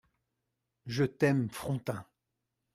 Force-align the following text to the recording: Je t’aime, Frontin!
Je 0.87 1.03
t’aime, 1.03 1.47
Frontin! 1.51 2.03